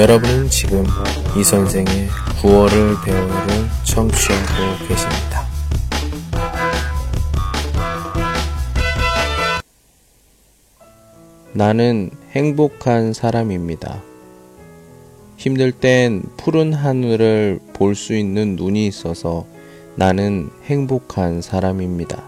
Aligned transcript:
여러분은 0.00 0.48
지금 0.48 0.82
이 1.36 1.44
선생의 1.44 2.08
9월을 2.40 3.04
배우를 3.04 3.68
청취하고 3.84 4.86
계십니다. 4.88 5.46
나는 11.52 12.08
행복한 12.30 13.12
사람입니다. 13.12 14.02
힘들 15.36 15.70
땐 15.70 16.22
푸른 16.38 16.72
하늘을 16.72 17.60
볼 17.74 17.94
수 17.94 18.14
있는 18.16 18.56
눈이 18.56 18.86
있어서 18.86 19.44
나는 19.96 20.48
행복한 20.64 21.42
사람입니다. 21.42 22.24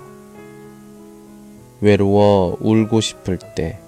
외로워 1.80 2.58
울고 2.60 3.00
싶을 3.00 3.38
때 3.56 3.78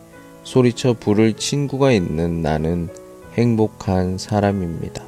소리쳐 0.42 0.94
부를 0.98 1.34
친구가 1.34 1.92
있는 1.92 2.40
나는 2.40 2.88
행복한 3.36 4.16
사람입니다. 4.16 5.02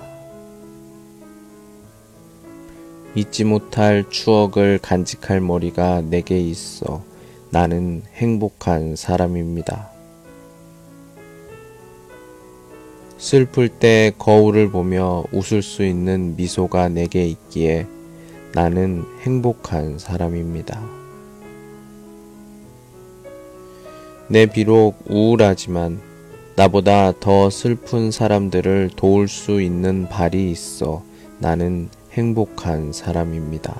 잊지 3.15 3.45
못할 3.45 4.05
추억을 4.11 4.81
간직할 4.83 5.41
머리가 5.41 6.01
내게 6.01 6.41
있어 6.41 7.05
나는 7.51 8.03
행복한 8.15 8.97
사람입니다. 8.97 9.91
슬플 13.17 13.69
때 13.69 14.13
거울을 14.19 14.71
보며 14.71 15.23
웃을 15.31 15.63
수 15.63 15.85
있는 15.85 16.35
미소가 16.35 16.89
내게 16.89 17.27
있기에 17.27 17.87
나는 18.55 19.05
행복한 19.21 20.01
사람입니다. 20.01 20.83
내 24.29 24.47
비록 24.47 24.97
우울하지만 25.07 26.01
나보다 26.57 27.13
더 27.21 27.51
슬픈 27.51 28.11
사람들을 28.11 28.93
도울 28.97 29.29
수 29.29 29.61
있는 29.61 30.09
발이 30.09 30.51
있어 30.51 31.03
나는 31.39 31.91
행복한 32.13 32.95
사람입니다. 32.95 33.79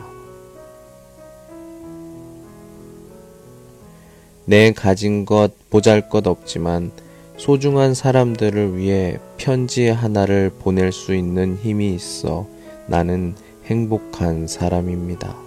내 4.45 4.73
가진 4.73 5.25
것 5.25 5.53
보잘 5.71 6.11
것 6.11 6.27
없지만 6.27 6.93
소중한 7.39 7.95
사람들을 7.95 8.77
위해 8.77 9.19
편지 9.39 9.89
하나를 9.89 10.51
보낼 10.59 10.93
수 10.93 11.15
있는 11.15 11.57
힘이 11.57 11.95
있어 11.95 12.47
나는 12.87 13.35
행복한 13.65 14.47
사람입니다. 14.47 15.46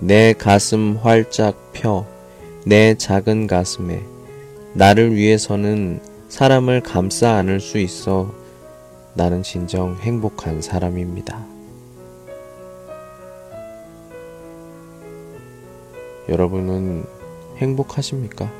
내 0.00 0.32
가슴 0.32 0.96
활짝 1.02 1.72
펴 1.72 2.04
내 2.66 2.94
작은 2.94 3.46
가슴에 3.46 4.02
나를 4.74 5.14
위해서는 5.14 6.00
사람을 6.28 6.82
감싸 6.82 7.36
안을 7.36 7.58
수 7.58 7.78
있어 7.78 8.32
나는 9.14 9.42
진정 9.42 9.96
행복한 9.96 10.60
사람입니다. 10.60 11.44
여러분은 16.28 17.04
행복하십니까? 17.56 18.50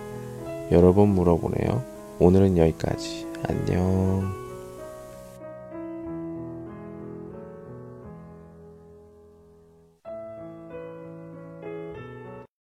여러 0.73 0.95
번 0.95 1.11
물어보네요. 1.11 1.85
오늘은 2.19 2.57
여기까지. 2.57 3.27
안녕. 3.47 4.50